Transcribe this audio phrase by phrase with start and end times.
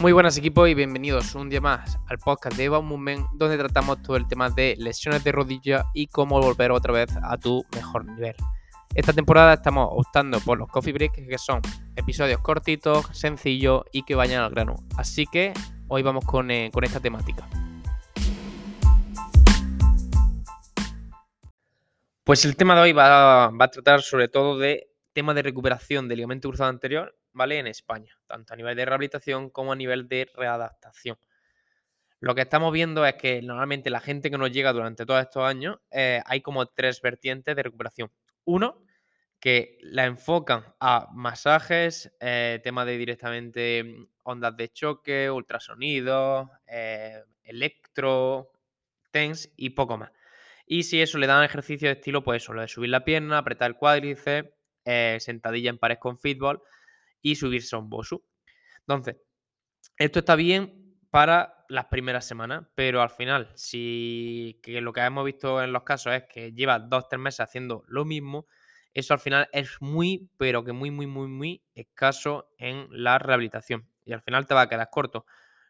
[0.00, 4.00] Muy buenas equipos y bienvenidos un día más al podcast de Eva Movement donde tratamos
[4.00, 8.04] todo el tema de lesiones de rodilla y cómo volver otra vez a tu mejor
[8.04, 8.36] nivel.
[8.94, 11.60] Esta temporada estamos optando por los coffee breaks que son
[11.96, 14.76] episodios cortitos, sencillos y que vayan al grano.
[14.96, 15.52] Así que
[15.88, 17.48] hoy vamos con, eh, con esta temática.
[22.22, 26.06] Pues el tema de hoy va, va a tratar sobre todo de tema de recuperación
[26.06, 27.58] del ligamento cruzado anterior ¿vale?
[27.58, 31.16] En España, tanto a nivel de rehabilitación como a nivel de readaptación.
[32.20, 35.44] Lo que estamos viendo es que normalmente la gente que nos llega durante todos estos
[35.44, 38.10] años, eh, hay como tres vertientes de recuperación.
[38.44, 38.82] Uno,
[39.38, 47.22] que la enfocan a masajes, eh, tema de directamente mm, ondas de choque, ultrasonidos, eh,
[47.44, 48.50] electro,
[49.12, 50.10] TENS y poco más.
[50.66, 53.38] Y si eso le dan ejercicio de estilo, pues eso, lo de subir la pierna,
[53.38, 54.50] apretar el cuádriceps,
[55.18, 56.62] sentadilla en pared con fútbol,
[57.22, 58.24] y subirse a un Bosu.
[58.80, 59.16] Entonces,
[59.96, 65.62] esto está bien para las primeras semanas, pero al final, si lo que hemos visto
[65.62, 68.46] en los casos es que llevas dos, tres meses haciendo lo mismo,
[68.94, 73.88] eso al final es muy, pero que muy, muy, muy, muy escaso en la rehabilitación.
[74.04, 75.26] Y al final te va a quedar corto.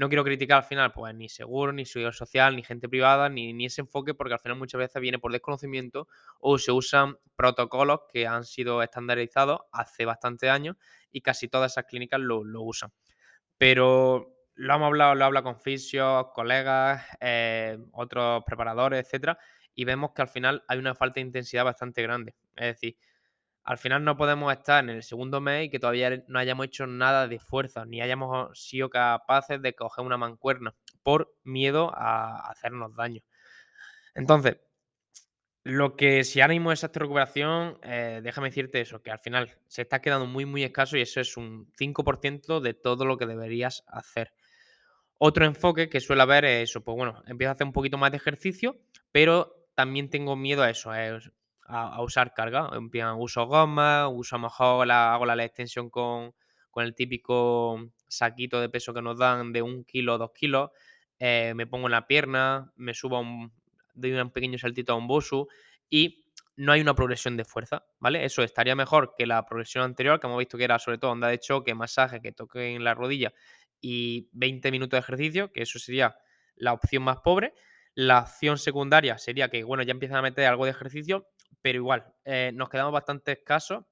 [0.00, 3.52] No quiero criticar al final, pues ni seguro, ni seguridad social, ni gente privada, ni,
[3.52, 8.00] ni ese enfoque, porque al final muchas veces viene por desconocimiento o se usan protocolos
[8.10, 10.76] que han sido estandarizados hace bastante años
[11.12, 12.90] y casi todas esas clínicas lo, usan.
[13.58, 19.38] Pero lo hemos hablado, lo habla con fisios, colegas, eh, otros preparadores, etcétera,
[19.74, 22.34] y vemos que al final hay una falta de intensidad bastante grande.
[22.56, 22.96] Es decir,
[23.70, 26.88] al final no podemos estar en el segundo mes y que todavía no hayamos hecho
[26.88, 32.96] nada de fuerza, ni hayamos sido capaces de coger una mancuerna por miedo a hacernos
[32.96, 33.22] daño.
[34.16, 34.56] Entonces,
[35.62, 39.82] lo que si ánimo es esta recuperación, eh, déjame decirte eso, que al final se
[39.82, 43.84] está quedando muy, muy escaso y eso es un 5% de todo lo que deberías
[43.86, 44.32] hacer.
[45.16, 48.10] Otro enfoque que suele haber es eso, pues bueno, empiezo a hacer un poquito más
[48.10, 48.80] de ejercicio,
[49.12, 50.90] pero también tengo miedo a eso,
[51.70, 52.70] a, usar carga.
[53.16, 56.34] uso goma, uso a mejor hago la extensión con,
[56.76, 60.70] el típico saquito de peso que nos dan de un kilo dos kilos,
[61.18, 63.52] eh, me pongo en la pierna, me subo un,
[63.94, 65.46] doy un pequeño saltito a un bosu
[65.90, 66.24] y
[66.56, 68.24] no hay una progresión de fuerza, ¿vale?
[68.24, 71.28] Eso estaría mejor que la progresión anterior, que hemos visto que era sobre todo onda
[71.28, 73.32] de choque, masaje, que toque en la rodilla
[73.80, 76.16] y 20 minutos de ejercicio, que eso sería
[76.56, 77.54] la opción más pobre.
[77.94, 81.26] La opción secundaria sería que, bueno, ya empiezan a meter algo de ejercicio,
[81.62, 83.84] pero igual, eh, nos quedamos bastante escasos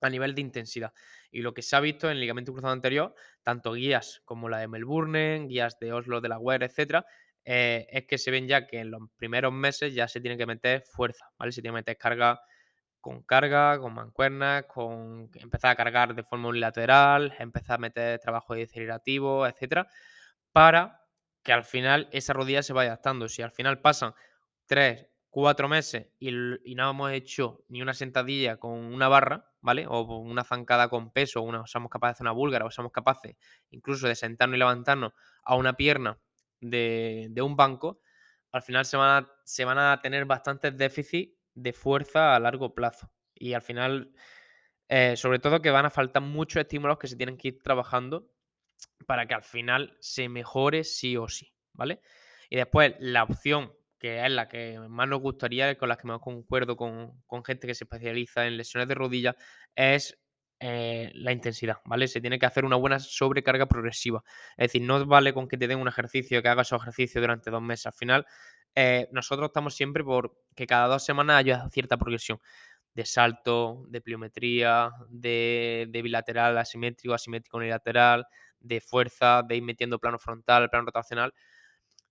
[0.00, 0.92] a nivel de intensidad.
[1.30, 4.58] Y lo que se ha visto en el ligamento cruzado anterior, tanto guías como la
[4.58, 7.04] de Melbourne, guías de Oslo, de la WER, etcétera,
[7.44, 10.46] eh, es que se ven ya que en los primeros meses ya se tiene que
[10.46, 11.52] meter fuerza, ¿vale?
[11.52, 12.40] Se tiene que meter carga
[13.00, 18.54] con carga, con mancuernas, con empezar a cargar de forma unilateral, empezar a meter trabajo
[18.54, 19.88] decelerativo, etcétera,
[20.52, 21.02] para
[21.42, 23.28] que al final esa rodilla se vaya adaptando.
[23.28, 24.12] Si al final pasan
[24.66, 29.86] tres, cuatro meses y, no hemos hecho ni una sentadilla con una barra, ¿vale?
[29.86, 33.36] O una zancada con peso, o somos capaces de hacer una búlgara, o somos capaces
[33.70, 35.12] incluso de sentarnos y levantarnos
[35.44, 36.18] a una pierna
[36.60, 38.00] de, un banco,
[38.52, 42.74] al final se van, a, se van a tener bastantes déficits de fuerza a largo
[42.74, 43.10] plazo.
[43.34, 44.12] Y al final,
[44.88, 48.28] eh, sobre todo que van a faltar muchos estímulos que se tienen que ir trabajando
[49.06, 52.00] para que al final se mejore sí o sí, ¿vale?
[52.50, 56.20] Y después la opción que es la que más nos gustaría, con la que más
[56.20, 59.36] concuerdo con, con gente que se especializa en lesiones de rodilla,
[59.74, 60.18] es
[60.60, 62.08] eh, la intensidad, ¿vale?
[62.08, 64.24] Se tiene que hacer una buena sobrecarga progresiva.
[64.56, 67.62] Es decir, no vale con que te den un ejercicio, que hagas ejercicio durante dos
[67.62, 67.86] meses.
[67.86, 68.26] Al final,
[68.74, 72.40] eh, nosotros estamos siempre por que cada dos semanas haya cierta progresión
[72.94, 78.26] de salto, de pliometría, de, de bilateral asimétrico, asimétrico unilateral,
[78.58, 81.32] de fuerza, de ir metiendo plano frontal, plano rotacional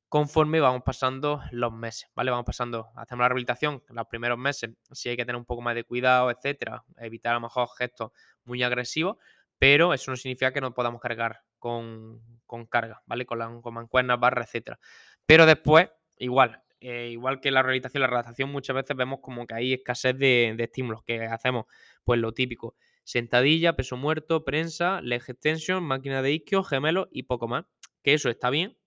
[0.10, 2.32] conforme vamos pasando los meses, ¿vale?
[2.32, 5.76] Vamos pasando, hacemos la rehabilitación los primeros meses, si hay que tener un poco más
[5.76, 8.12] de cuidado, etcétera, evitar a lo mejor gestos
[8.46, 9.18] muy agresivos,
[9.60, 12.22] pero eso no significa que no podamos cargar con,
[12.70, 13.26] carga, ¿vale?
[13.26, 14.80] Con, con mancuernas, barras, etcétera.
[15.26, 19.56] Pero después, igual, eh, igual que la rehabilitación, la redactación muchas veces vemos como que
[19.56, 21.66] hay escasez de, estímulos, que hacemos
[22.04, 27.48] pues lo típico, sentadilla, peso muerto, prensa, leg extension, máquina de isquio, gemelo y poco
[27.48, 27.66] más,
[28.04, 28.78] que eso está bien,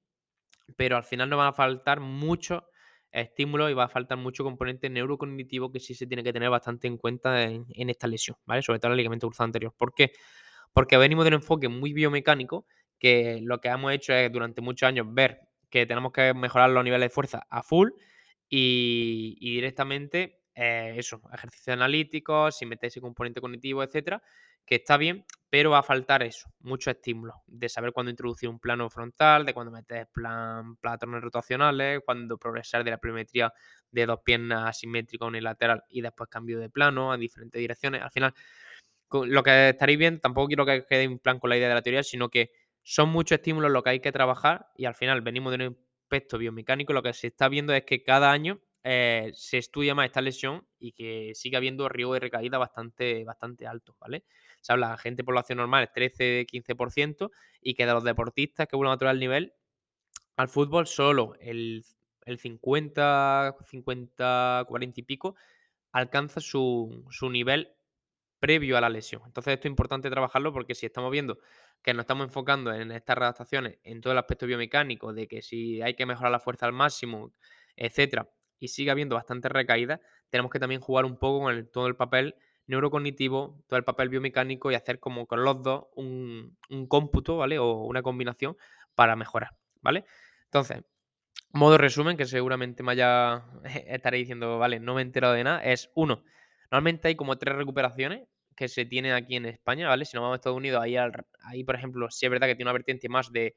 [0.76, 2.62] pero al final nos van a faltar muchos
[3.12, 6.87] estímulos y va a faltar mucho componente neurocognitivo que sí se tiene que tener bastante
[6.87, 8.62] en cuenta en, esta lesión, ¿vale?
[8.62, 9.75] Sobre todo el ligamento cruzado anterior.
[9.76, 10.12] ¿Por qué?
[10.72, 12.67] Porque venimos de un enfoque muy biomecánico
[12.99, 15.40] que lo que hemos hecho es durante muchos años ver
[15.70, 17.90] que tenemos que mejorar los niveles de fuerza a full
[18.49, 24.23] y, directamente eh, eso, ejercicios analíticos, sin meter ese componente cognitivo, etcétera,
[24.64, 28.61] que está bien, pero va a faltar eso, mucho estímulo, de saber cuándo introducir un
[28.61, 33.52] plano frontal, de cuándo meter plan, patrones rotacionales, cuándo progresar de la pliometría
[33.91, 38.02] de dos piernas asimétrica unilateral y después cambio de plano a diferentes direcciones.
[38.02, 38.35] Al final,
[39.12, 41.82] lo que estaréis bien, tampoco quiero que quede en plan con la idea de la
[41.82, 42.52] teoría, sino que
[42.82, 46.38] son muchos estímulos lo que hay que trabajar y al final venimos de un aspecto
[46.38, 50.22] biomecánico, lo que se está viendo es que cada año eh, se estudia más esta
[50.22, 54.24] lesión y que sigue habiendo riesgo de recaída bastante, bastante alto, ¿vale?
[54.60, 57.30] Se habla gente población normal 13-15%
[57.60, 59.54] y que de los deportistas que vuelvan a el nivel
[60.36, 61.84] al fútbol solo el,
[62.24, 65.36] el 50, 50, 40 y pico
[65.92, 67.74] alcanza su, su nivel
[68.38, 69.22] previo a la lesión.
[69.26, 71.38] Entonces esto es importante trabajarlo porque si estamos viendo
[71.82, 75.82] que nos estamos enfocando en estas adaptaciones, en todo el aspecto biomecánico, de que si
[75.82, 77.32] hay que mejorar la fuerza al máximo,
[77.76, 78.28] etcétera,
[78.60, 82.36] y sigue habiendo bastantes recaídas, tenemos que también jugar un poco con todo el papel
[82.66, 87.58] neurocognitivo, todo el papel biomecánico y hacer como con los dos un, un cómputo, ¿vale?
[87.58, 88.56] O una combinación
[88.94, 90.04] para mejorar, ¿vale?
[90.44, 90.84] Entonces,
[91.52, 93.44] modo resumen, que seguramente me haya
[93.88, 96.22] estaré diciendo, vale, no me he enterado de nada, es uno,
[96.70, 100.04] Normalmente hay como tres recuperaciones que se tienen aquí en España, ¿vale?
[100.04, 102.68] Si nos vamos a Estados Unidos, ahí, ahí por ejemplo, sí es verdad que tiene
[102.68, 103.54] una vertiente más de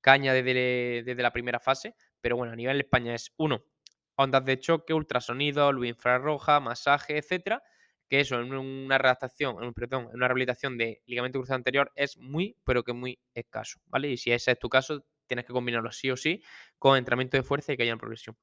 [0.00, 3.64] caña desde, desde la primera fase, pero bueno, a nivel de España es uno,
[4.16, 7.62] ondas de choque, ultrasonido, luz infrarroja, masaje, etcétera,
[8.08, 12.16] que eso en una redactación, en, perdón, en una rehabilitación de ligamento cruzado anterior es
[12.18, 14.08] muy, pero que muy escaso, ¿vale?
[14.08, 16.42] Y si ese es tu caso, tienes que combinarlo sí o sí
[16.78, 18.36] con entrenamiento de fuerza y que haya una progresión.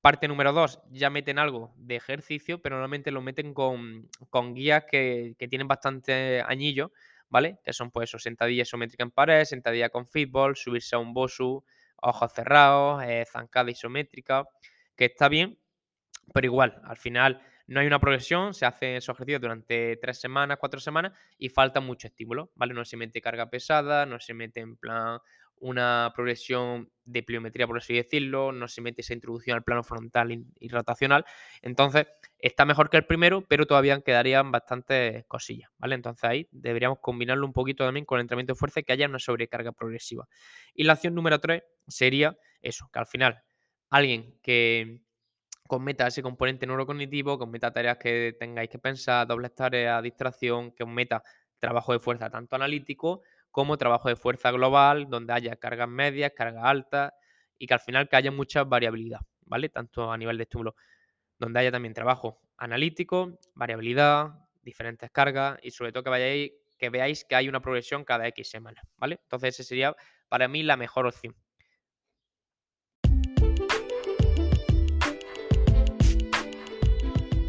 [0.00, 4.08] Parte número dos, ya meten algo de ejercicio, pero normalmente lo meten con,
[4.54, 6.92] guías que, tienen bastante añillo,
[7.28, 7.58] ¿vale?
[7.64, 11.64] Que son pues eso, sentadilla isométrica en pared, sentadilla con fútbol, subirse a un bosu,
[11.96, 14.44] ojos cerrados, eh, zancada isométrica,
[14.98, 15.58] que está bien,
[16.34, 20.58] pero igual, al final no hay una progresión, se hacen esos ejercicios durante tres semanas,
[20.58, 22.74] cuatro semanas y falta mucho estímulo, ¿vale?
[22.74, 25.20] No se mete carga pesada, no se mete en plan
[25.60, 30.30] una progresión de pliometría, por así decirlo, no se mete esa introducción al plano frontal
[30.32, 31.24] y, rotacional.
[31.62, 32.06] Entonces,
[32.38, 35.94] está mejor que el primero, pero todavía quedarían bastantes cosillas, ¿vale?
[35.94, 39.06] Entonces ahí deberíamos combinarlo un poquito también con el entrenamiento de fuerza y que haya
[39.06, 40.28] una sobrecarga progresiva.
[40.74, 43.42] Y la acción número tres sería eso, que al final
[43.90, 45.00] alguien que
[45.68, 50.88] cometa ese componente neurocognitivo, cometa tareas que tengáis que pensar, dobles tareas, distracción, que os
[50.88, 51.22] meta
[51.60, 56.64] trabajo de fuerza tanto analítico como trabajo de fuerza global, donde haya cargas medias, cargas
[56.64, 57.12] altas
[57.58, 59.68] y que al final que haya mucha variabilidad, ¿vale?
[59.68, 60.74] Tanto a nivel de estímulo,
[61.38, 67.24] donde haya también trabajo analítico, variabilidad, diferentes cargas y sobre todo que vayáis, que veáis
[67.24, 69.18] que hay una progresión cada X semanas, ¿vale?
[69.22, 69.96] Entonces esa sería
[70.28, 71.34] para mí la mejor opción.